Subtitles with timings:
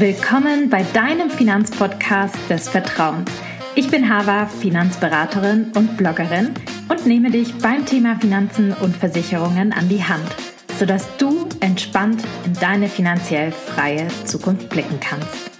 [0.00, 3.30] Willkommen bei deinem Finanzpodcast des Vertrauens.
[3.74, 6.54] Ich bin Hava, Finanzberaterin und Bloggerin
[6.88, 10.24] und nehme dich beim Thema Finanzen und Versicherungen an die Hand,
[10.78, 15.50] sodass du entspannt in deine finanziell freie Zukunft blicken kannst.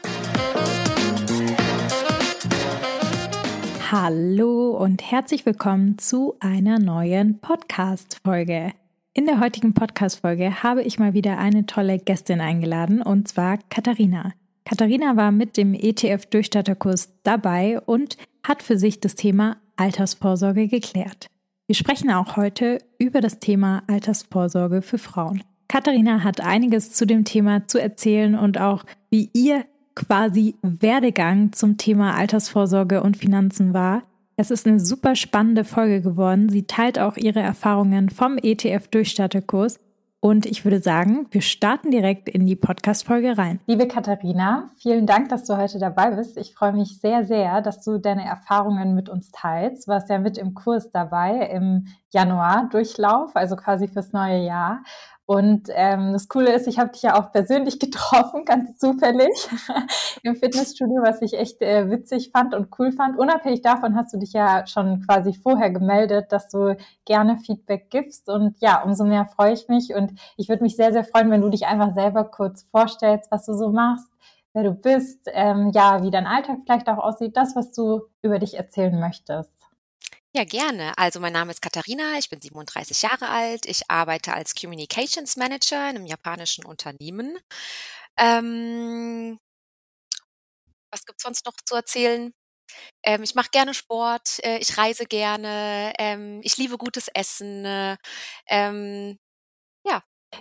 [3.92, 8.72] Hallo und herzlich willkommen zu einer neuen Podcast-Folge.
[9.12, 14.32] In der heutigen Podcast-Folge habe ich mal wieder eine tolle Gästin eingeladen und zwar Katharina.
[14.70, 21.26] Katharina war mit dem ETF-Durchstarterkurs dabei und hat für sich das Thema Altersvorsorge geklärt.
[21.66, 25.42] Wir sprechen auch heute über das Thema Altersvorsorge für Frauen.
[25.66, 29.64] Katharina hat einiges zu dem Thema zu erzählen und auch, wie ihr
[29.96, 34.04] quasi Werdegang zum Thema Altersvorsorge und Finanzen war.
[34.36, 36.48] Es ist eine super spannende Folge geworden.
[36.48, 39.80] Sie teilt auch ihre Erfahrungen vom ETF-Durchstarterkurs.
[40.22, 43.58] Und ich würde sagen, wir starten direkt in die Podcast-Folge rein.
[43.66, 46.36] Liebe Katharina, vielen Dank, dass du heute dabei bist.
[46.36, 49.86] Ich freue mich sehr, sehr, dass du deine Erfahrungen mit uns teilst.
[49.86, 54.82] Du warst ja mit im Kurs dabei im Januar-Durchlauf, also quasi fürs neue Jahr.
[55.30, 59.30] Und ähm, das Coole ist, ich habe dich ja auch persönlich getroffen, ganz zufällig
[60.24, 63.16] im Fitnessstudio, was ich echt äh, witzig fand und cool fand.
[63.16, 68.28] Unabhängig davon hast du dich ja schon quasi vorher gemeldet, dass du gerne Feedback gibst.
[68.28, 69.94] Und ja, umso mehr freue ich mich.
[69.94, 73.46] Und ich würde mich sehr, sehr freuen, wenn du dich einfach selber kurz vorstellst, was
[73.46, 74.10] du so machst,
[74.52, 78.40] wer du bist, ähm, ja, wie dein Alltag vielleicht auch aussieht, das, was du über
[78.40, 79.59] dich erzählen möchtest.
[80.34, 80.96] Ja, gerne.
[80.96, 83.66] Also mein Name ist Katharina, ich bin 37 Jahre alt.
[83.66, 87.36] Ich arbeite als Communications Manager in einem japanischen Unternehmen.
[88.18, 89.38] Ähm,
[90.90, 92.32] was gibt's sonst noch zu erzählen?
[93.04, 97.64] Ähm, ich mache gerne Sport, äh, ich reise gerne, ähm, ich liebe gutes Essen.
[97.66, 97.96] Äh,
[98.48, 99.18] ähm,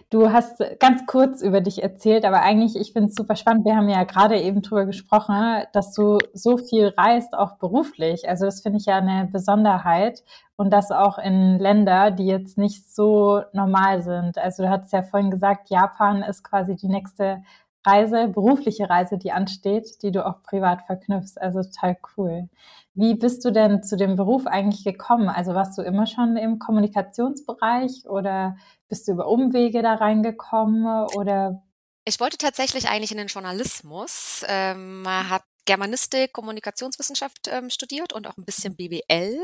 [0.10, 3.66] Du hast ganz kurz über dich erzählt, aber eigentlich, ich finde es super spannend.
[3.66, 8.30] Wir haben ja gerade eben drüber gesprochen, dass du so viel reist, auch beruflich.
[8.30, 10.24] Also das finde ich ja eine Besonderheit
[10.56, 14.38] und das auch in Länder, die jetzt nicht so normal sind.
[14.38, 17.44] Also du hattest ja vorhin gesagt, Japan ist quasi die nächste
[17.86, 21.38] Reise, berufliche Reise, die ansteht, die du auch privat verknüpfst.
[21.38, 22.50] Also total cool.
[22.94, 25.30] Wie bist du denn zu dem Beruf eigentlich gekommen?
[25.30, 28.58] Also warst du immer schon im Kommunikationsbereich oder
[28.90, 30.86] bist du über Umwege da reingekommen
[31.16, 31.64] oder?
[32.06, 38.38] Ich wollte tatsächlich eigentlich in den Journalismus, ähm, habe Germanistik, Kommunikationswissenschaft ähm, studiert und auch
[38.38, 39.40] ein bisschen BWL.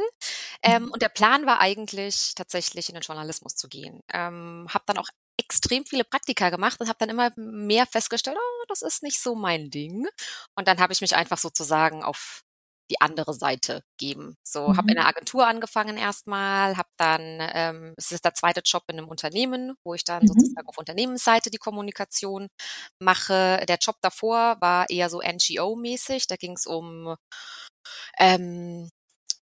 [0.64, 0.92] Ähm, mhm.
[0.92, 4.02] und der Plan war eigentlich tatsächlich in den Journalismus zu gehen.
[4.12, 5.08] Ähm, habe dann auch
[5.38, 9.36] extrem viele Praktika gemacht und habe dann immer mehr festgestellt, oh, das ist nicht so
[9.36, 10.08] mein Ding.
[10.56, 12.42] Und dann habe ich mich einfach sozusagen auf
[12.92, 14.38] die andere Seite geben.
[14.44, 14.78] So, mhm.
[14.78, 17.22] habe in der Agentur angefangen erstmal, habe dann,
[17.54, 20.28] ähm, es ist der zweite Job in einem Unternehmen, wo ich dann mhm.
[20.28, 22.48] sozusagen auf Unternehmensseite die Kommunikation
[23.00, 23.64] mache.
[23.68, 27.16] Der Job davor war eher so NGO-mäßig, da ging es um
[28.20, 28.90] ähm,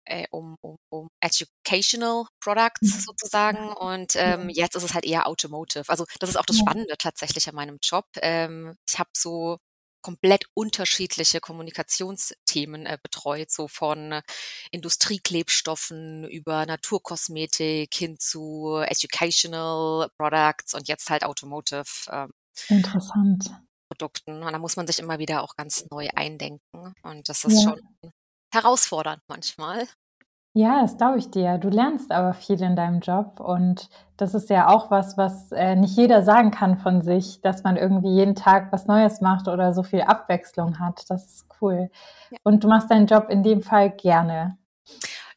[0.05, 3.01] äh, um, um, um Educational Products mhm.
[3.01, 5.85] sozusagen und ähm, jetzt ist es halt eher Automotive.
[5.89, 8.07] Also das ist auch das Spannende tatsächlich an meinem Job.
[8.17, 9.59] Ähm, ich habe so
[10.03, 14.23] komplett unterschiedliche Kommunikationsthemen äh, betreut, so von äh,
[14.73, 21.84] Industrieklebstoffen über Naturkosmetik hin zu Educational Products und jetzt halt Automotive.
[22.11, 22.33] Ähm,
[22.69, 23.51] Interessant.
[23.89, 24.43] Produkten.
[24.43, 26.95] Und da muss man sich immer wieder auch ganz neu eindenken.
[27.03, 27.71] Und das ist ja.
[27.71, 28.13] schon
[28.53, 29.87] herausfordernd manchmal.
[30.55, 31.57] Ja, das glaube ich dir.
[31.57, 35.77] Du lernst aber viel in deinem Job und das ist ja auch was, was äh,
[35.77, 39.73] nicht jeder sagen kann von sich, dass man irgendwie jeden Tag was Neues macht oder
[39.73, 41.09] so viel Abwechslung hat.
[41.09, 41.91] Das ist cool.
[42.31, 42.39] Ja.
[42.43, 44.59] Und du machst deinen Job in dem Fall gerne.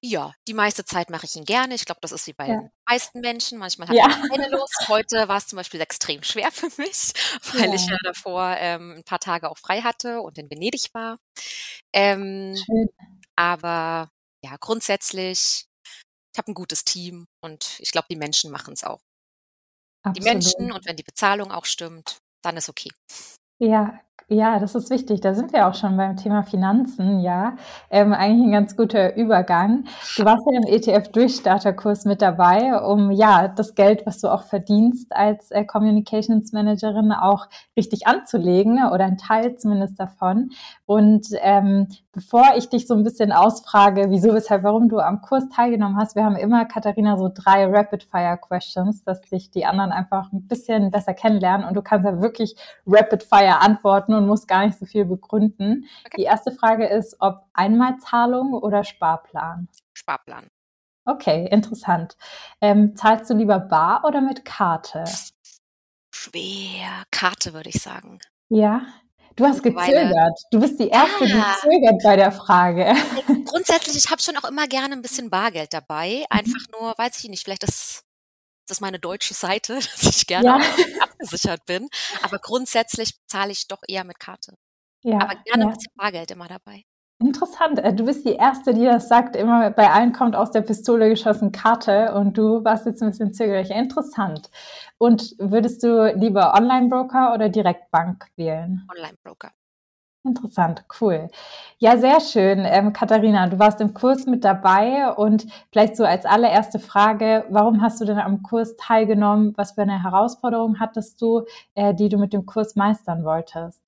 [0.07, 1.73] Ja, die meiste Zeit mache ich ihn gerne.
[1.73, 2.57] Ich glaube, das ist wie bei ja.
[2.57, 3.57] den meisten Menschen.
[3.57, 4.07] Manchmal habe ja.
[4.07, 4.85] ich keine Lust.
[4.88, 7.11] Heute war es zum Beispiel extrem schwer für mich,
[7.53, 7.73] weil ja.
[7.73, 11.17] ich ja davor ähm, ein paar Tage auch frei hatte und in Venedig war.
[11.91, 12.55] Ähm.
[13.35, 14.11] Aber
[14.43, 15.66] ja, grundsätzlich,
[16.31, 19.01] ich habe ein gutes Team und ich glaube, die Menschen machen es auch.
[20.03, 20.17] Absolut.
[20.17, 22.91] Die Menschen und wenn die Bezahlung auch stimmt, dann ist okay.
[23.58, 25.22] Ja, ja, das ist wichtig.
[25.22, 27.55] Da sind wir auch schon beim Thema Finanzen, ja.
[27.91, 29.83] Ähm, eigentlich ein ganz guter Übergang.
[30.17, 35.16] Du warst ja im ETF-Durchstarterkurs mit dabei, um ja das Geld, was du auch verdienst
[35.16, 40.49] als äh, Communications Managerin, auch richtig anzulegen oder ein Teil zumindest davon.
[40.87, 45.49] Und ähm, bevor ich dich so ein bisschen ausfrage, wieso, weshalb, warum du am Kurs
[45.49, 50.47] teilgenommen hast, wir haben immer, Katharina, so drei Rapid-Fire-Questions, dass sich die anderen einfach ein
[50.47, 52.55] bisschen besser kennenlernen und du kannst ja wirklich
[52.87, 55.85] Rapid-Fire antworten und musst gar nicht so viel begründen.
[56.06, 56.17] Okay.
[56.17, 59.67] Die erste Frage ist, ob Einmalzahlung oder Sparplan?
[59.94, 60.47] Sparplan.
[61.06, 62.17] Okay, interessant.
[62.62, 65.03] Ähm, zahlst du lieber bar oder mit Karte?
[66.14, 67.03] Schwer.
[67.12, 68.20] Karte, würde ich sagen.
[68.50, 68.82] Ja,
[69.35, 70.40] Du hast gezögert.
[70.52, 72.94] Du bist die Erste, die zögert bei der Frage.
[73.46, 76.20] Grundsätzlich, ich habe schon auch immer gerne ein bisschen Bargeld dabei.
[76.20, 76.26] Mhm.
[76.29, 78.03] Einfach nur, weiß ich nicht, vielleicht ist
[78.67, 80.59] das meine deutsche Seite, dass ich gerne ja.
[81.02, 81.88] abgesichert bin.
[82.22, 84.56] Aber grundsätzlich zahle ich doch eher mit Karte.
[85.03, 85.67] Ja, Aber gerne ja.
[85.67, 86.84] ein bisschen Bargeld immer dabei.
[87.20, 87.79] Interessant.
[87.79, 89.35] Äh, du bist die Erste, die das sagt.
[89.35, 93.34] Immer bei allen kommt aus der Pistole geschossen Karte und du warst jetzt ein bisschen
[93.34, 93.70] zögerlich.
[93.70, 94.50] Interessant.
[94.97, 98.85] Und würdest du lieber Online-Broker oder Direktbank wählen?
[98.94, 99.52] Online-Broker.
[100.25, 101.29] Interessant, cool.
[101.77, 102.66] Ja, sehr schön.
[102.66, 107.83] Ähm, Katharina, du warst im Kurs mit dabei und vielleicht so als allererste Frage, warum
[107.83, 109.53] hast du denn am Kurs teilgenommen?
[109.55, 111.45] Was für eine Herausforderung hattest du,
[111.75, 113.81] äh, die du mit dem Kurs meistern wolltest?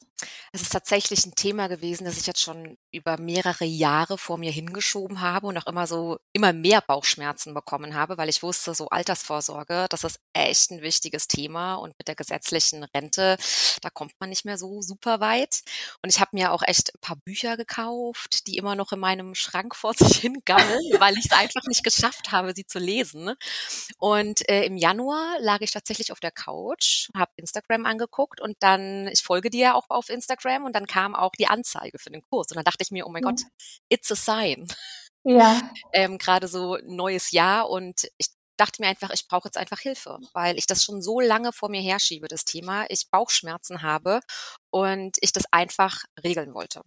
[0.51, 4.51] Es ist tatsächlich ein Thema gewesen, das ich jetzt schon über mehrere Jahre vor mir
[4.51, 8.89] hingeschoben habe und auch immer so immer mehr Bauchschmerzen bekommen habe, weil ich wusste, so
[8.89, 13.37] Altersvorsorge, das ist echt ein wichtiges Thema und mit der gesetzlichen Rente,
[13.81, 15.61] da kommt man nicht mehr so super weit.
[16.01, 19.35] Und ich habe mir auch echt ein paar Bücher gekauft, die immer noch in meinem
[19.35, 23.33] Schrank vor sich hingammeln, weil ich es einfach nicht geschafft habe, sie zu lesen.
[23.97, 29.07] Und äh, im Januar lag ich tatsächlich auf der Couch, habe Instagram angeguckt und dann,
[29.07, 32.21] ich folge dir ja auch auf Instagram und dann kam auch die Anzeige für den
[32.21, 32.47] Kurs.
[32.51, 33.29] Und dann dachte ich mir, oh mein ja.
[33.29, 33.41] Gott,
[33.89, 34.67] it's a sign.
[35.23, 35.61] Ja.
[35.93, 40.17] ähm, Gerade so neues Jahr und ich dachte mir einfach, ich brauche jetzt einfach Hilfe,
[40.33, 42.85] weil ich das schon so lange vor mir herschiebe, das Thema.
[42.89, 44.19] Ich Bauchschmerzen habe
[44.71, 46.81] und ich das einfach regeln wollte.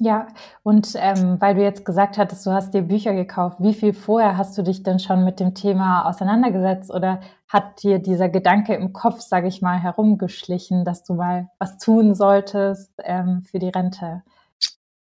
[0.00, 0.28] Ja,
[0.62, 4.36] und ähm, weil du jetzt gesagt hattest, du hast dir Bücher gekauft, wie viel vorher
[4.36, 8.92] hast du dich denn schon mit dem Thema auseinandergesetzt oder hat dir dieser Gedanke im
[8.92, 14.22] Kopf, sage ich mal, herumgeschlichen, dass du mal was tun solltest ähm, für die Rente?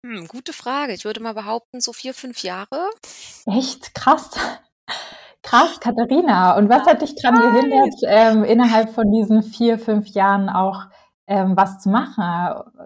[0.05, 0.93] Hm, gute Frage.
[0.95, 2.91] Ich würde mal behaupten, so vier, fünf Jahre.
[3.47, 4.31] Echt krass.
[5.43, 6.57] Krass, Katharina.
[6.57, 10.87] Und was hat dich daran gehindert, ähm, innerhalb von diesen vier, fünf Jahren auch
[11.27, 12.25] ähm, was zu machen?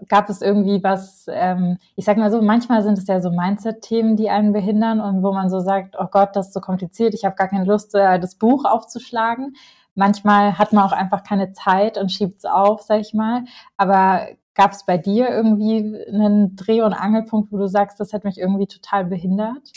[0.09, 4.15] Gab es irgendwie was, ähm, ich sag mal so, manchmal sind es ja so Mindset-Themen,
[4.15, 7.25] die einen behindern und wo man so sagt, oh Gott, das ist so kompliziert, ich
[7.25, 9.55] habe gar keine Lust, äh, das Buch aufzuschlagen.
[9.95, 13.43] Manchmal hat man auch einfach keine Zeit und schiebt es auf, sag ich mal.
[13.77, 14.27] Aber
[14.57, 18.37] gab es bei dir irgendwie einen Dreh- und Angelpunkt, wo du sagst, das hat mich
[18.37, 19.71] irgendwie total behindert?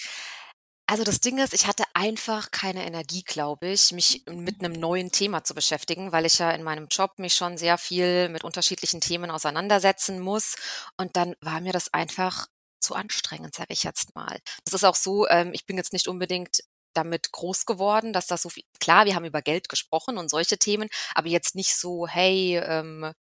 [0.87, 5.13] Also das Ding ist, ich hatte einfach keine Energie, glaube ich, mich mit einem neuen
[5.13, 9.01] Thema zu beschäftigen, weil ich ja in meinem Job mich schon sehr viel mit unterschiedlichen
[9.01, 10.57] Themen auseinandersetzen muss.
[10.97, 12.49] Und dann war mir das einfach
[12.81, 14.39] zu anstrengend, sage ich jetzt mal.
[14.65, 18.43] Das ist auch so, ähm, ich bin jetzt nicht unbedingt damit groß geworden, dass das
[18.43, 22.09] so viel, klar, wir haben über Geld gesprochen und solche Themen, aber jetzt nicht so,
[22.09, 23.13] hey, ähm,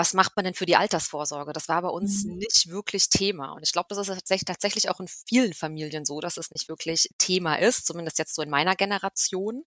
[0.00, 1.52] was macht man denn für die Altersvorsorge?
[1.52, 2.38] Das war bei uns mhm.
[2.38, 3.52] nicht wirklich Thema.
[3.52, 6.70] Und ich glaube, das ist tatsächlich, tatsächlich auch in vielen Familien so, dass es nicht
[6.70, 9.62] wirklich Thema ist, zumindest jetzt so in meiner Generation.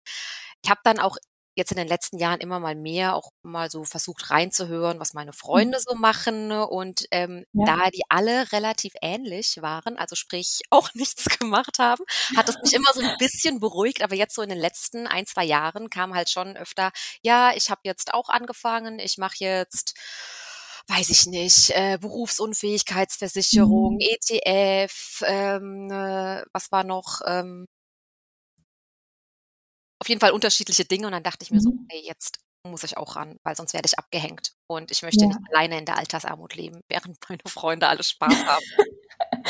[0.64, 1.18] Ich habe dann auch
[1.56, 5.32] jetzt in den letzten Jahren immer mal mehr auch mal so versucht reinzuhören, was meine
[5.32, 5.36] mhm.
[5.36, 6.52] Freunde so machen.
[6.52, 7.66] Und ähm, ja.
[7.66, 12.04] da die alle relativ ähnlich waren, also sprich auch nichts gemacht haben,
[12.36, 14.02] hat es mich immer so ein bisschen beruhigt.
[14.02, 16.92] Aber jetzt so in den letzten ein, zwei Jahren kam halt schon öfter,
[17.22, 19.94] ja, ich habe jetzt auch angefangen, ich mache jetzt
[20.88, 24.00] weiß ich nicht, äh, Berufsunfähigkeitsversicherung, mhm.
[24.02, 27.68] ETF, ähm, äh, was war noch, ähm,
[30.04, 31.08] auf jeden Fall unterschiedliche Dinge.
[31.08, 31.62] Und dann dachte ich mir mhm.
[31.62, 34.54] so, hey, jetzt muss ich auch ran, weil sonst werde ich abgehängt.
[34.68, 35.28] Und ich möchte ja.
[35.28, 38.66] nicht alleine in der Altersarmut leben, während meine Freunde alle Spaß haben.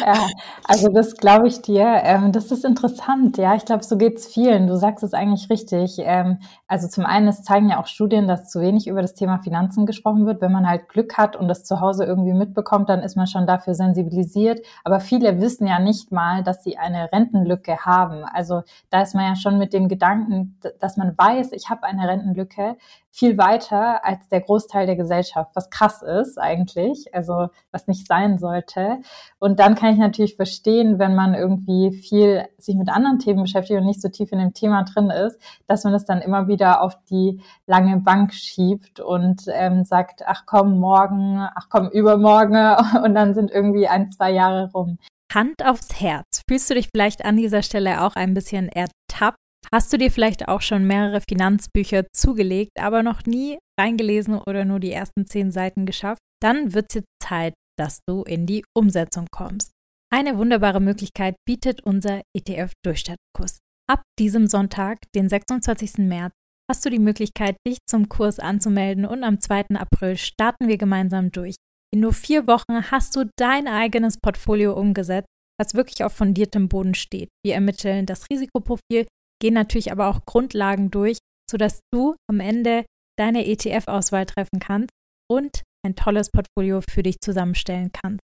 [0.00, 0.26] ja,
[0.64, 1.84] also das glaube ich dir.
[2.02, 3.36] Ähm, das ist interessant.
[3.38, 4.66] Ja, ich glaube, so geht es vielen.
[4.66, 5.96] Du sagst es eigentlich richtig.
[5.98, 9.38] Ähm, also zum einen, es zeigen ja auch Studien, dass zu wenig über das Thema
[9.38, 10.40] Finanzen gesprochen wird.
[10.40, 13.46] Wenn man halt Glück hat und das zu Hause irgendwie mitbekommt, dann ist man schon
[13.46, 14.60] dafür sensibilisiert.
[14.84, 18.24] Aber viele wissen ja nicht mal, dass sie eine Rentenlücke haben.
[18.24, 22.08] Also da ist man ja schon mit dem Gedanken, dass man weiß, ich habe eine
[22.08, 22.76] Rentenlücke,
[23.14, 28.38] viel weiter als der Großteil der Gesellschaft, was krass ist eigentlich, also was nicht sein
[28.38, 28.98] sollte.
[29.38, 33.80] Und dann kann ich natürlich verstehen, wenn man irgendwie viel sich mit anderen Themen beschäftigt
[33.80, 36.82] und nicht so tief in dem Thema drin ist, dass man das dann immer wieder
[36.82, 42.56] auf die lange Bank schiebt und ähm, sagt, ach komm, morgen, ach komm, übermorgen
[43.04, 44.98] und dann sind irgendwie ein, zwei Jahre rum.
[45.32, 46.42] Hand aufs Herz.
[46.46, 49.38] Fühlst du dich vielleicht an dieser Stelle auch ein bisschen ertappt?
[49.72, 54.78] Hast du dir vielleicht auch schon mehrere Finanzbücher zugelegt, aber noch nie reingelesen oder nur
[54.78, 56.20] die ersten zehn Seiten geschafft?
[56.42, 59.70] Dann wird es jetzt Zeit, dass du in die Umsetzung kommst.
[60.12, 63.58] Eine wunderbare Möglichkeit bietet unser ETF-Durchstartkurs.
[63.90, 65.98] Ab diesem Sonntag, den 26.
[65.98, 66.32] März,
[66.70, 69.70] hast du die Möglichkeit, dich zum Kurs anzumelden und am 2.
[69.74, 71.56] April starten wir gemeinsam durch.
[71.92, 75.28] In nur vier Wochen hast du dein eigenes Portfolio umgesetzt,
[75.60, 77.28] das wirklich auf fundiertem Boden steht.
[77.44, 79.06] Wir ermitteln das Risikoprofil,
[79.40, 81.18] gehen natürlich aber auch Grundlagen durch,
[81.50, 82.84] sodass du am Ende
[83.18, 84.90] deine ETF-Auswahl treffen kannst
[85.30, 88.20] und ein tolles Portfolio für dich zusammenstellen kannst.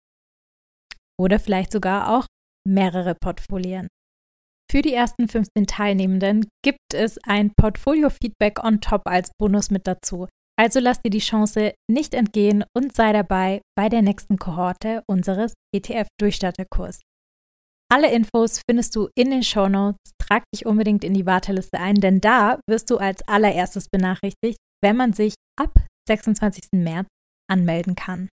[1.18, 2.26] Oder vielleicht sogar auch
[2.66, 3.88] mehrere Portfolien.
[4.70, 10.26] Für die ersten 15 Teilnehmenden gibt es ein Portfolio-Feedback on top als Bonus mit dazu.
[10.58, 15.52] Also lass dir die Chance nicht entgehen und sei dabei bei der nächsten Kohorte unseres
[15.74, 17.00] ETF-Durchstarterkurs.
[17.92, 20.00] Alle Infos findest du in den Show Notes.
[20.18, 24.96] Trag dich unbedingt in die Warteliste ein, denn da wirst du als allererstes benachrichtigt, wenn
[24.96, 25.72] man sich ab
[26.08, 26.68] 26.
[26.72, 27.06] März
[27.48, 28.28] anmelden kann.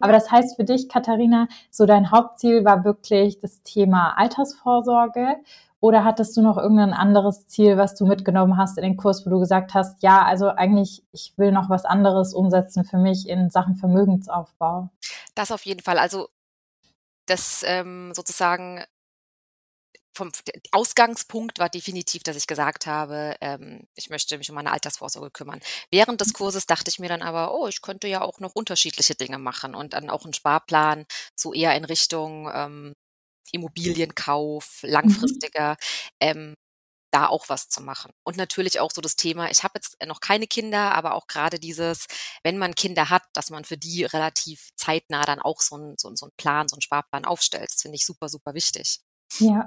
[0.00, 5.36] Aber das heißt für dich, Katharina, so dein Hauptziel war wirklich das Thema Altersvorsorge
[5.80, 9.30] oder hattest du noch irgendein anderes Ziel, was du mitgenommen hast in den Kurs, wo
[9.30, 13.50] du gesagt hast, ja, also eigentlich, ich will noch was anderes umsetzen für mich in
[13.50, 14.88] Sachen Vermögensaufbau?
[15.34, 15.98] Das auf jeden Fall.
[15.98, 16.28] Also
[17.26, 18.82] das ähm, sozusagen
[20.16, 20.32] vom
[20.72, 25.60] Ausgangspunkt war definitiv, dass ich gesagt habe, ähm, ich möchte mich um meine Altersvorsorge kümmern.
[25.90, 26.32] Während des mhm.
[26.32, 29.74] Kurses dachte ich mir dann aber, oh, ich könnte ja auch noch unterschiedliche Dinge machen
[29.74, 31.04] und dann auch einen Sparplan
[31.36, 32.94] so eher in Richtung ähm,
[33.52, 34.90] Immobilienkauf, mhm.
[34.90, 35.76] langfristiger,
[36.20, 36.54] ähm,
[37.12, 38.10] da auch was zu machen.
[38.24, 41.58] Und natürlich auch so das Thema, ich habe jetzt noch keine Kinder, aber auch gerade
[41.60, 42.06] dieses,
[42.42, 46.14] wenn man Kinder hat, dass man für die relativ zeitnah dann auch so einen so,
[46.14, 47.68] so einen Plan, so einen Sparplan aufstellt.
[47.70, 49.00] Das finde ich super, super wichtig.
[49.38, 49.66] Ja,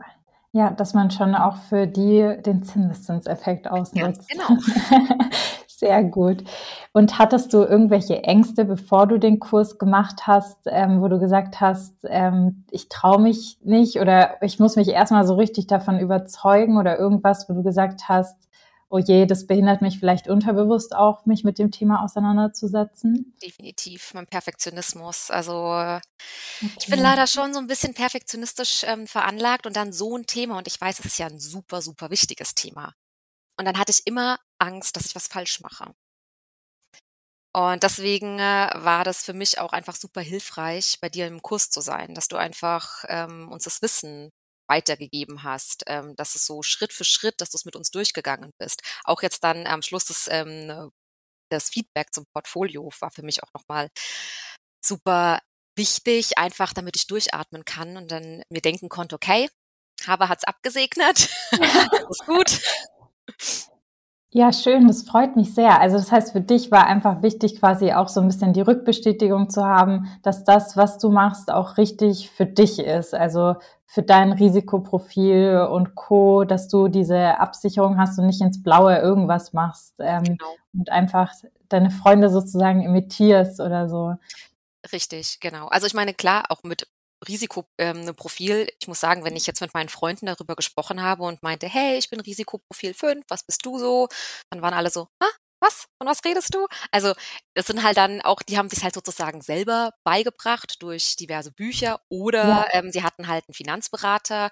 [0.52, 4.30] ja, dass man schon auch für die den Zinseszinseffekt ausnutzt.
[4.32, 4.62] Ja, genau.
[5.68, 6.44] Sehr gut.
[6.92, 11.62] Und hattest du irgendwelche Ängste, bevor du den Kurs gemacht hast, ähm, wo du gesagt
[11.62, 16.78] hast, ähm, ich traue mich nicht oder ich muss mich erstmal so richtig davon überzeugen
[16.78, 18.49] oder irgendwas, wo du gesagt hast,
[18.90, 23.36] oh je, das behindert mich vielleicht unterbewusst auch, mich mit dem Thema auseinanderzusetzen?
[23.42, 25.30] Definitiv, mein Perfektionismus.
[25.30, 26.02] Also okay.
[26.80, 30.58] ich bin leider schon so ein bisschen perfektionistisch ähm, veranlagt und dann so ein Thema
[30.58, 32.94] und ich weiß, es ist ja ein super, super wichtiges Thema.
[33.58, 35.94] Und dann hatte ich immer Angst, dass ich was falsch mache.
[37.54, 41.70] Und deswegen äh, war das für mich auch einfach super hilfreich, bei dir im Kurs
[41.70, 44.32] zu sein, dass du einfach ähm, uns das Wissen
[44.70, 48.52] weitergegeben hast, ähm, dass es so Schritt für Schritt, dass du es mit uns durchgegangen
[48.58, 48.82] bist.
[49.04, 50.92] Auch jetzt dann am Schluss des, ähm,
[51.52, 53.90] das Feedback zum Portfolio war für mich auch nochmal
[54.86, 55.40] super
[55.76, 59.50] wichtig, einfach damit ich durchatmen kann und dann mir denken konnte, okay,
[60.08, 61.30] Haber hat's abgesegnet,
[62.10, 62.62] ist gut.
[64.32, 65.82] Ja, schön, das freut mich sehr.
[65.82, 69.50] Also das heißt, für dich war einfach wichtig, quasi auch so ein bisschen die Rückbestätigung
[69.50, 73.16] zu haben, dass das, was du machst, auch richtig für dich ist.
[73.16, 73.56] Also
[73.92, 79.52] für dein Risikoprofil und Co., dass du diese Absicherung hast und nicht ins Blaue irgendwas
[79.52, 80.56] machst ähm, genau.
[80.74, 81.34] und einfach
[81.70, 84.14] deine Freunde sozusagen imitierst oder so.
[84.94, 85.70] Richtig, genau.
[85.70, 86.88] Also ich meine, klar, auch mit
[87.28, 88.62] Risikoprofil.
[88.62, 91.68] Ähm, ich muss sagen, wenn ich jetzt mit meinen Freunden darüber gesprochen habe und meinte,
[91.68, 94.08] hey, ich bin Risikoprofil 5, was bist du so?
[94.52, 95.88] Dann waren alle so, ah, was?
[95.98, 96.68] Von was redest du?
[96.92, 97.14] Also,
[97.54, 102.00] das sind halt dann auch, die haben sich halt sozusagen selber beigebracht durch diverse Bücher
[102.10, 102.68] oder ja.
[102.72, 104.50] ähm, sie hatten halt einen Finanzberater,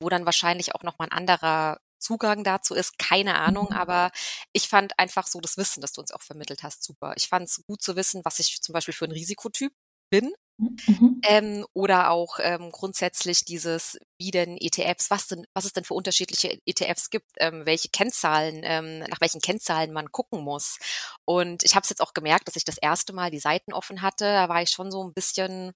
[0.00, 3.76] wo dann wahrscheinlich auch nochmal ein anderer Zugang dazu ist, keine Ahnung, mhm.
[3.76, 4.10] aber
[4.52, 7.12] ich fand einfach so das Wissen, das du uns auch vermittelt hast, super.
[7.16, 9.72] Ich fand es gut zu wissen, was ich zum Beispiel für ein Risikotyp
[10.10, 11.20] bin Mhm.
[11.24, 15.94] Ähm, oder auch ähm, grundsätzlich dieses, wie denn ETFs, was denn, was es denn für
[15.94, 20.78] unterschiedliche ETFs gibt, ähm, welche Kennzahlen, ähm, nach welchen Kennzahlen man gucken muss.
[21.24, 24.02] Und ich habe es jetzt auch gemerkt, dass ich das erste Mal die Seiten offen
[24.02, 24.24] hatte.
[24.24, 25.72] Da war ich schon so ein bisschen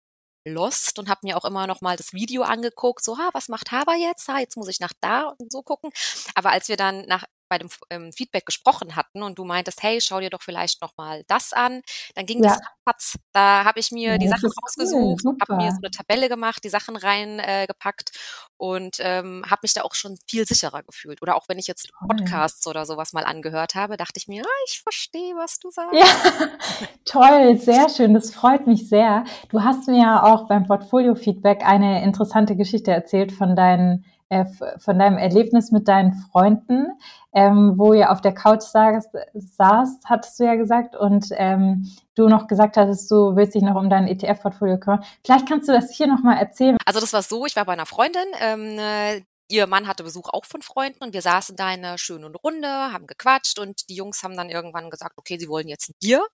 [0.46, 3.72] lost und habe mir auch immer noch mal das Video angeguckt, so, ha, was macht
[3.72, 4.28] Haber jetzt?
[4.28, 5.90] Ha, jetzt muss ich nach da und so gucken.
[6.34, 10.00] Aber als wir dann nach bei dem ähm, Feedback gesprochen hatten und du meintest, hey,
[10.00, 11.82] schau dir doch vielleicht noch mal das an,
[12.14, 12.50] dann ging ja.
[12.50, 13.18] das patz.
[13.32, 16.62] Da habe ich mir ja, die Sachen rausgesucht, cool, habe mir so eine Tabelle gemacht,
[16.64, 18.18] die Sachen reingepackt äh,
[18.56, 21.22] und ähm, habe mich da auch schon viel sicherer gefühlt.
[21.22, 24.64] Oder auch wenn ich jetzt Podcasts oder sowas mal angehört habe, dachte ich mir, ah,
[24.66, 25.94] ich verstehe, was du sagst.
[25.94, 26.06] Ja,
[27.04, 29.24] toll, sehr schön, das freut mich sehr.
[29.48, 34.44] Du hast mir ja auch beim Portfolio-Feedback eine interessante Geschichte erzählt von deinen äh,
[34.78, 36.86] von deinem Erlebnis mit deinen Freunden,
[37.32, 42.28] ähm, wo ihr auf der Couch saßt, saßt, hattest du ja gesagt, und ähm, du
[42.28, 45.04] noch gesagt hattest, du willst dich noch um dein ETF-Portfolio kümmern.
[45.24, 46.76] Vielleicht kannst du das hier nochmal erzählen.
[46.86, 50.44] Also das war so, ich war bei einer Freundin, ähm, ihr Mann hatte Besuch auch
[50.44, 54.22] von Freunden und wir saßen da in einer schönen Runde, haben gequatscht und die Jungs
[54.22, 56.26] haben dann irgendwann gesagt, okay, sie wollen jetzt ein Bier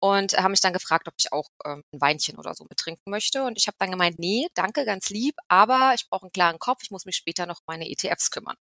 [0.00, 3.44] und haben mich dann gefragt, ob ich auch ähm, ein Weinchen oder so mittrinken möchte
[3.44, 6.82] und ich habe dann gemeint, nee, danke, ganz lieb, aber ich brauche einen klaren Kopf,
[6.82, 8.56] ich muss mich später noch um meine ETFs kümmern.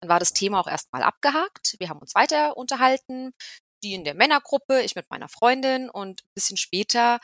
[0.00, 3.32] Dann war das Thema auch erstmal abgehakt, wir haben uns weiter unterhalten,
[3.82, 7.20] die in der Männergruppe, ich mit meiner Freundin und ein bisschen später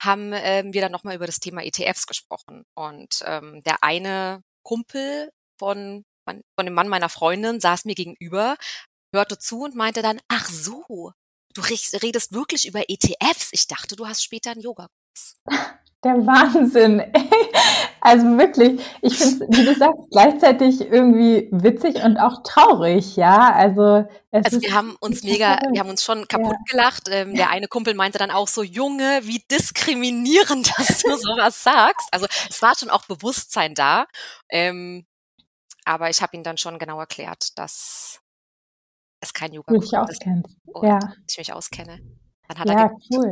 [0.00, 5.30] haben ähm, wir dann nochmal über das Thema ETFs gesprochen und ähm, der eine Kumpel
[5.58, 8.56] von, von dem Mann meiner Freundin saß mir gegenüber,
[9.14, 11.12] hörte zu und meinte dann, ach so,
[11.54, 13.50] du redest wirklich über ETFs.
[13.52, 15.36] Ich dachte, du hast später einen Yoga-Kurs.
[16.04, 17.02] Der Wahnsinn.
[18.06, 23.52] Also wirklich, ich finde es, wie du sagst, gleichzeitig irgendwie witzig und auch traurig, ja.
[23.52, 26.70] Also, also wir haben uns mega, wir haben uns schon kaputt ja.
[26.70, 27.08] gelacht.
[27.10, 32.06] Ähm, der eine Kumpel meinte dann auch so, Junge, wie diskriminierend, dass du sowas sagst.
[32.12, 34.06] Also es war schon auch Bewusstsein da.
[34.50, 35.04] Ähm,
[35.86, 38.20] aber ich habe ihn dann schon genau erklärt, dass
[39.20, 39.78] es kein Yoga ist.
[39.78, 39.98] Du dich
[40.82, 40.98] Ja.
[41.28, 42.00] Ich mich auskenne.
[42.48, 43.30] Dann hat ja, er cool.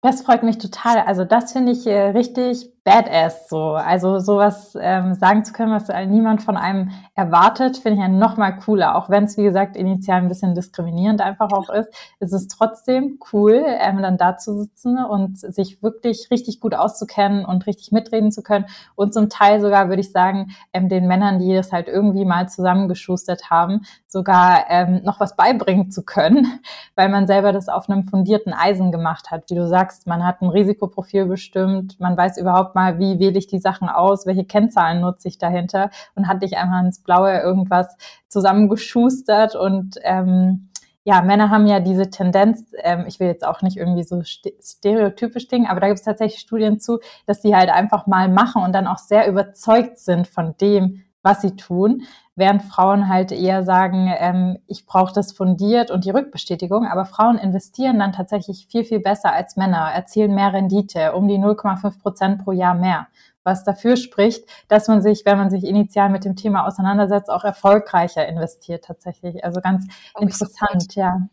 [0.00, 1.00] Das freut mich total.
[1.00, 3.72] Also das finde ich äh, richtig badass so.
[3.72, 8.36] Also sowas ähm, sagen zu können, was niemand von einem erwartet, finde ich ja noch
[8.36, 8.96] mal cooler.
[8.96, 11.88] Auch wenn es, wie gesagt, initial ein bisschen diskriminierend einfach auch ist,
[12.20, 17.46] ist es trotzdem cool, ähm, dann da zu sitzen und sich wirklich richtig gut auszukennen
[17.46, 18.66] und richtig mitreden zu können.
[18.96, 22.50] Und zum Teil sogar, würde ich sagen, ähm, den Männern, die das halt irgendwie mal
[22.50, 26.60] zusammengeschustert haben, sogar ähm, noch was beibringen zu können,
[26.96, 29.48] weil man selber das auf einem fundierten Eisen gemacht hat.
[29.48, 33.46] Wie du sagst, man hat ein Risikoprofil bestimmt, man weiß überhaupt mal, wie wähle ich
[33.46, 35.90] die Sachen aus, welche Kennzahlen nutze ich dahinter?
[36.14, 37.96] Und hatte ich einfach ins Blaue irgendwas
[38.28, 39.56] zusammengeschustert?
[39.56, 40.70] Und ähm,
[41.04, 45.48] ja, Männer haben ja diese Tendenz, ähm, ich will jetzt auch nicht irgendwie so stereotypisch
[45.48, 48.72] dingen, aber da gibt es tatsächlich Studien zu, dass sie halt einfach mal machen und
[48.72, 52.02] dann auch sehr überzeugt sind von dem, was sie tun,
[52.36, 56.86] während Frauen halt eher sagen, ähm, ich brauche das fundiert und die Rückbestätigung.
[56.86, 61.38] Aber Frauen investieren dann tatsächlich viel, viel besser als Männer, erzielen mehr Rendite, um die
[61.38, 63.08] 0,5 Prozent pro Jahr mehr.
[63.42, 67.44] Was dafür spricht, dass man sich, wenn man sich initial mit dem Thema auseinandersetzt, auch
[67.44, 69.44] erfolgreicher investiert tatsächlich.
[69.44, 71.28] Also ganz oh, interessant, ja.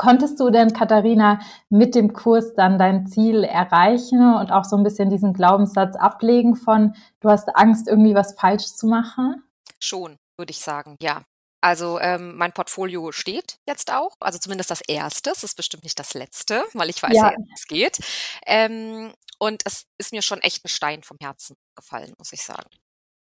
[0.00, 4.82] Konntest du denn, Katharina, mit dem Kurs dann dein Ziel erreichen und auch so ein
[4.82, 9.44] bisschen diesen Glaubenssatz ablegen von, du hast Angst, irgendwie was falsch zu machen?
[9.78, 11.20] Schon, würde ich sagen, ja.
[11.60, 15.98] Also ähm, mein Portfolio steht jetzt auch, also zumindest das erste, es ist bestimmt nicht
[15.98, 17.98] das letzte, weil ich weiß ja, wie es geht.
[18.46, 22.70] Ähm, und es ist mir schon echt ein Stein vom Herzen gefallen, muss ich sagen.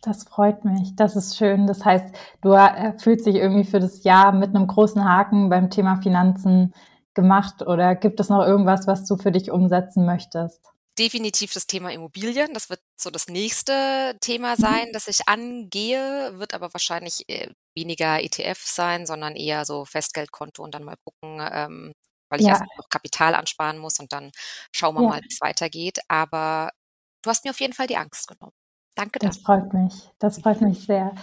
[0.04, 1.66] Das freut mich, das ist schön.
[1.66, 5.70] Das heißt, du äh, fühlst dich irgendwie für das Jahr mit einem großen Haken beim
[5.70, 6.74] Thema Finanzen
[7.14, 10.74] gemacht oder gibt es noch irgendwas, was du für dich umsetzen möchtest?
[10.98, 12.54] definitiv das Thema Immobilien.
[12.54, 14.62] Das wird so das nächste Thema mhm.
[14.62, 20.64] sein, das ich angehe, wird aber wahrscheinlich äh, weniger ETF sein, sondern eher so Festgeldkonto
[20.64, 21.94] und dann mal gucken, ähm,
[22.30, 22.54] weil ich ja.
[22.54, 24.32] erst noch Kapital ansparen muss und dann
[24.76, 25.10] schauen wir ja.
[25.10, 26.00] mal, wie es weitergeht.
[26.08, 26.72] Aber
[27.24, 28.54] du hast mir auf jeden Fall die Angst genommen.
[28.96, 29.34] Danke dafür.
[29.34, 29.94] Das freut mich.
[30.20, 31.14] Das freut mich sehr.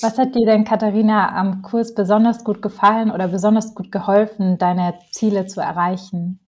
[0.00, 4.98] Was hat dir denn, Katharina, am Kurs besonders gut gefallen oder besonders gut geholfen, deine
[5.12, 6.40] Ziele zu erreichen?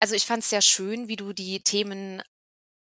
[0.00, 2.22] Also ich fand es sehr schön, wie du die Themen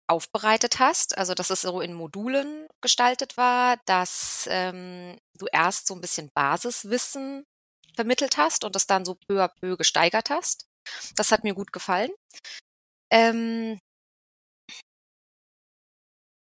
[0.09, 5.95] aufbereitet hast, also dass es so in Modulen gestaltet war, dass ähm, du erst so
[5.95, 7.45] ein bisschen Basiswissen
[7.95, 10.67] vermittelt hast und das dann so peu à peu gesteigert hast.
[11.17, 12.11] Das hat mir gut gefallen.
[13.11, 13.79] Ähm,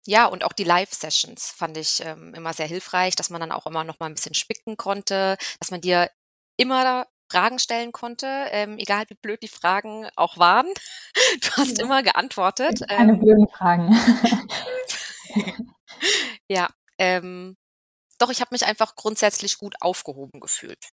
[0.05, 3.65] ja, und auch die Live-Sessions fand ich ähm, immer sehr hilfreich, dass man dann auch
[3.65, 6.09] immer noch mal ein bisschen spicken konnte, dass man dir
[6.57, 10.67] immer Fragen stellen konnte, ähm, egal wie blöd die Fragen auch waren.
[11.41, 11.85] Du hast ja.
[11.85, 12.81] immer geantwortet.
[12.87, 13.95] Keine ähm, blöden Fragen.
[16.47, 17.55] ja, ähm,
[18.17, 20.89] doch ich habe mich einfach grundsätzlich gut aufgehoben gefühlt.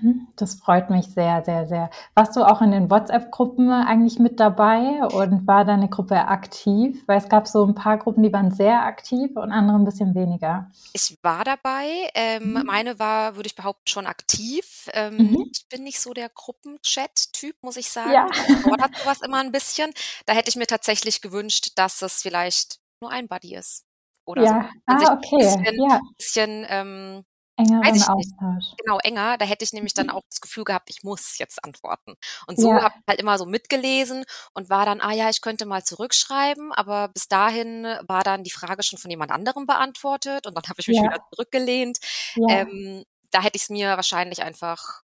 [0.00, 1.90] Mhm, das freut mich sehr, sehr, sehr.
[2.14, 7.02] Warst du auch in den WhatsApp-Gruppen eigentlich mit dabei und war deine Gruppe aktiv?
[7.06, 10.14] Weil es gab so ein paar Gruppen, die waren sehr aktiv und andere ein bisschen
[10.14, 10.70] weniger.
[10.92, 12.10] Ich war dabei.
[12.14, 12.62] Ähm, mhm.
[12.66, 14.88] Meine war, würde ich behaupten, schon aktiv.
[14.92, 15.50] Ähm, mhm.
[15.52, 18.12] Ich bin nicht so der Gruppenchat-Typ, muss ich sagen.
[18.12, 18.28] Ja.
[18.62, 19.92] Fordert sowas immer ein bisschen.
[20.26, 23.84] Da hätte ich mir tatsächlich gewünscht, dass es vielleicht nur ein Buddy ist.
[24.24, 24.70] Oder ja.
[24.86, 25.06] so.
[25.06, 25.46] Ah, okay.
[25.46, 26.00] Ein bisschen, ja.
[26.16, 27.24] bisschen ähm,
[27.58, 28.76] Engeren Austausch.
[28.78, 29.36] Genau, enger.
[29.36, 32.14] Da hätte ich nämlich dann auch das Gefühl gehabt, ich muss jetzt antworten.
[32.46, 32.82] Und so ja.
[32.84, 36.72] habe ich halt immer so mitgelesen und war dann, ah ja, ich könnte mal zurückschreiben,
[36.72, 40.80] aber bis dahin war dann die Frage schon von jemand anderem beantwortet und dann habe
[40.80, 41.02] ich mich ja.
[41.04, 41.98] wieder zurückgelehnt.
[42.36, 42.48] Ja.
[42.48, 45.02] Ähm, da hätte ich es mir wahrscheinlich einfach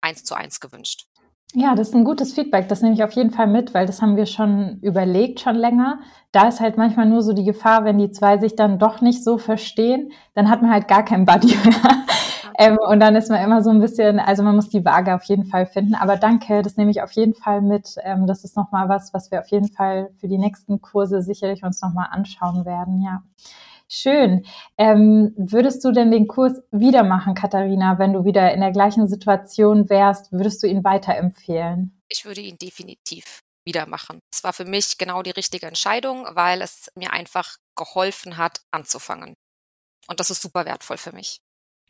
[0.00, 1.06] eins zu eins gewünscht.
[1.56, 2.68] Ja, das ist ein gutes Feedback.
[2.68, 6.00] Das nehme ich auf jeden Fall mit, weil das haben wir schon überlegt, schon länger.
[6.32, 9.22] Da ist halt manchmal nur so die Gefahr, wenn die zwei sich dann doch nicht
[9.22, 12.04] so verstehen, dann hat man halt gar keinen Buddy mehr.
[12.58, 15.22] ähm, und dann ist man immer so ein bisschen, also man muss die Waage auf
[15.24, 15.94] jeden Fall finden.
[15.94, 17.94] Aber danke, das nehme ich auf jeden Fall mit.
[18.02, 21.62] Ähm, das ist nochmal was, was wir auf jeden Fall für die nächsten Kurse sicherlich
[21.62, 23.22] uns nochmal anschauen werden, ja.
[23.96, 24.44] Schön.
[24.76, 29.06] Ähm, würdest du denn den Kurs wieder machen, Katharina, wenn du wieder in der gleichen
[29.06, 30.32] Situation wärst?
[30.32, 32.02] Würdest du ihn weiterempfehlen?
[32.08, 34.18] Ich würde ihn definitiv wieder machen.
[34.32, 39.34] Es war für mich genau die richtige Entscheidung, weil es mir einfach geholfen hat, anzufangen.
[40.08, 41.38] Und das ist super wertvoll für mich.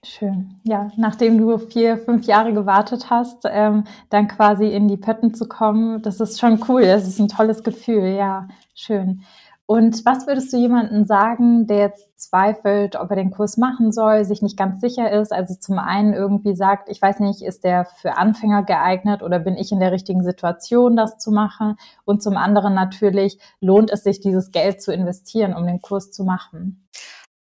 [0.04, 0.60] Schön.
[0.64, 5.48] Ja, nachdem du vier, fünf Jahre gewartet hast, ähm, dann quasi in die Pötten zu
[5.48, 6.82] kommen, das ist schon cool.
[6.82, 8.14] Das ist ein tolles Gefühl.
[8.14, 9.24] Ja, schön.
[9.66, 14.26] Und was würdest du jemandem sagen, der jetzt zweifelt, ob er den Kurs machen soll,
[14.26, 15.32] sich nicht ganz sicher ist?
[15.32, 19.56] Also zum einen irgendwie sagt, ich weiß nicht, ist der für Anfänger geeignet oder bin
[19.56, 21.76] ich in der richtigen Situation, das zu machen?
[22.04, 26.24] Und zum anderen natürlich, lohnt es sich, dieses Geld zu investieren, um den Kurs zu
[26.24, 26.86] machen?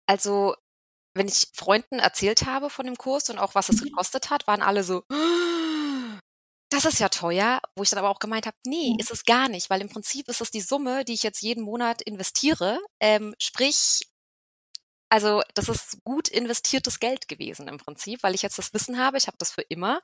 [0.06, 0.54] Also
[1.14, 3.86] wenn ich Freunden erzählt habe von dem Kurs und auch was es mhm.
[3.86, 5.02] gekostet hat, waren alle so,
[6.70, 9.48] das ist ja teuer, wo ich dann aber auch gemeint habe, nee, ist es gar
[9.48, 13.34] nicht, weil im Prinzip ist es die Summe, die ich jetzt jeden Monat investiere, ähm,
[13.38, 14.00] sprich,
[15.10, 19.18] also das ist gut investiertes Geld gewesen im Prinzip, weil ich jetzt das Wissen habe,
[19.18, 20.00] ich habe das für immer.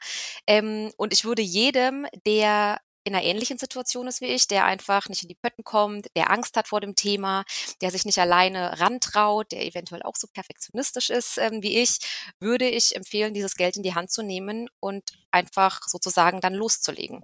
[0.48, 5.08] Ähm, und ich würde jedem, der in einer ähnlichen Situation ist wie ich, der einfach
[5.08, 7.44] nicht in die Pötten kommt, der Angst hat vor dem Thema,
[7.80, 11.98] der sich nicht alleine rantraut, der eventuell auch so perfektionistisch ist ähm, wie ich,
[12.40, 17.22] würde ich empfehlen, dieses Geld in die Hand zu nehmen und einfach sozusagen dann loszulegen.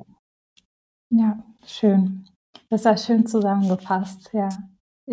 [1.10, 2.28] Ja, schön.
[2.70, 4.48] Das war schön zusammengefasst, ja.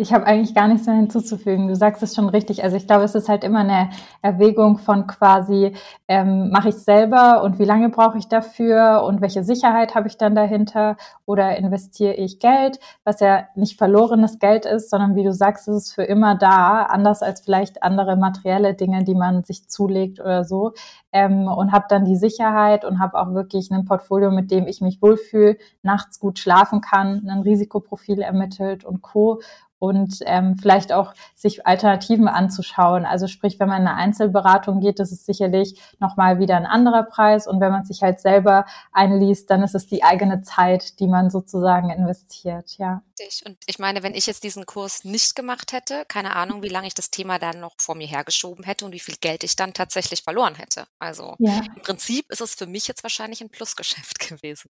[0.00, 1.68] Ich habe eigentlich gar nichts mehr hinzuzufügen.
[1.68, 2.64] Du sagst es schon richtig.
[2.64, 3.90] Also ich glaube, es ist halt immer eine
[4.22, 5.74] Erwägung von quasi,
[6.08, 10.08] ähm, mache ich es selber und wie lange brauche ich dafür und welche Sicherheit habe
[10.08, 15.22] ich dann dahinter oder investiere ich Geld, was ja nicht verlorenes Geld ist, sondern wie
[15.22, 19.44] du sagst, ist es für immer da, anders als vielleicht andere materielle Dinge, die man
[19.44, 20.72] sich zulegt oder so.
[21.12, 24.80] Ähm, und habe dann die Sicherheit und habe auch wirklich ein Portfolio, mit dem ich
[24.80, 29.40] mich wohlfühle, nachts gut schlafen kann, ein Risikoprofil ermittelt und co
[29.80, 33.04] und ähm, vielleicht auch sich Alternativen anzuschauen.
[33.06, 37.02] Also sprich, wenn man in eine Einzelberatung geht, das ist sicherlich nochmal wieder ein anderer
[37.02, 37.46] Preis.
[37.46, 41.30] Und wenn man sich halt selber einliest, dann ist es die eigene Zeit, die man
[41.30, 43.02] sozusagen investiert, ja.
[43.44, 46.86] Und ich meine, wenn ich jetzt diesen Kurs nicht gemacht hätte, keine Ahnung, wie lange
[46.86, 49.74] ich das Thema dann noch vor mir hergeschoben hätte und wie viel Geld ich dann
[49.74, 50.86] tatsächlich verloren hätte.
[50.98, 51.60] Also ja.
[51.74, 54.70] im Prinzip ist es für mich jetzt wahrscheinlich ein Plusgeschäft gewesen.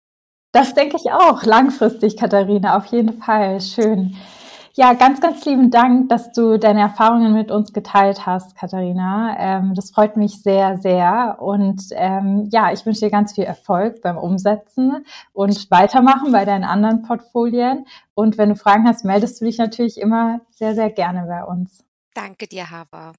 [0.53, 3.61] Das denke ich auch, langfristig, Katharina, auf jeden Fall.
[3.61, 4.17] Schön.
[4.77, 9.37] Ja, ganz, ganz lieben Dank, dass du deine Erfahrungen mit uns geteilt hast, Katharina.
[9.39, 11.37] Ähm, das freut mich sehr, sehr.
[11.41, 16.65] Und ähm, ja, ich wünsche dir ganz viel Erfolg beim Umsetzen und weitermachen bei deinen
[16.65, 17.87] anderen Portfolien.
[18.15, 21.85] Und wenn du Fragen hast, meldest du dich natürlich immer sehr, sehr gerne bei uns.
[22.13, 23.13] Danke dir, Hava.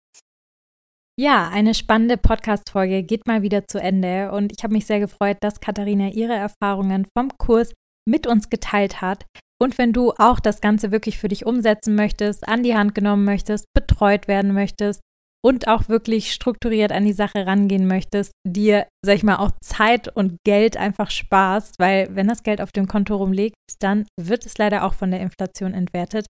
[1.18, 5.38] Ja, eine spannende Podcast-Folge geht mal wieder zu Ende und ich habe mich sehr gefreut,
[5.39, 7.72] dass Katharina ihre Erfahrungen vom Kurs
[8.06, 9.26] mit uns geteilt hat.
[9.62, 13.24] Und wenn du auch das Ganze wirklich für dich umsetzen möchtest, an die Hand genommen
[13.24, 15.02] möchtest, betreut werden möchtest
[15.46, 20.08] und auch wirklich strukturiert an die Sache rangehen möchtest, dir, sag ich mal, auch Zeit
[20.13, 24.58] und Geld einfach sparst, weil wenn das Geld auf dem Konto rumliegt, dann wird es
[24.58, 26.26] leider auch von der Inflation entwertet,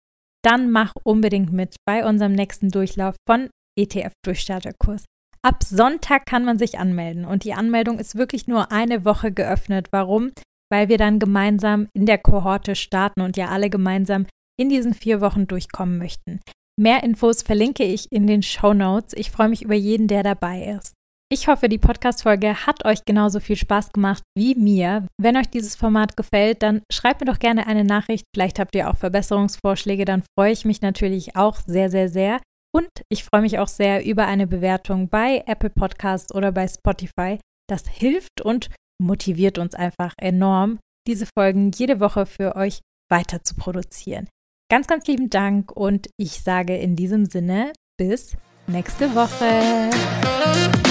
[0.43, 5.05] dann mach unbedingt mit bei unserem nächsten Durchlauf von ETF-Durchstarterkurs.
[5.45, 9.89] Ab Sonntag kann man sich anmelden und die Anmeldung ist wirklich nur eine Woche geöffnet.
[9.91, 10.31] Warum?
[10.73, 14.25] Weil wir dann gemeinsam in der Kohorte starten und ja alle gemeinsam
[14.59, 16.39] in diesen vier Wochen durchkommen möchten.
[16.81, 19.13] Mehr Infos verlinke ich in den Show Notes.
[19.15, 20.93] Ich freue mich über jeden, der dabei ist.
[21.31, 25.05] Ich hoffe, die Podcast-Folge hat euch genauso viel Spaß gemacht wie mir.
[25.21, 28.25] Wenn euch dieses Format gefällt, dann schreibt mir doch gerne eine Nachricht.
[28.35, 32.41] Vielleicht habt ihr auch Verbesserungsvorschläge, dann freue ich mich natürlich auch sehr, sehr, sehr.
[32.75, 37.37] Und ich freue mich auch sehr über eine Bewertung bei Apple Podcasts oder bei Spotify.
[37.69, 38.69] Das hilft und
[39.03, 44.27] motiviert uns einfach enorm, diese Folgen jede Woche für euch weiter zu produzieren.
[44.69, 48.35] Ganz, ganz lieben Dank und ich sage in diesem Sinne bis
[48.67, 50.82] nächste Woche.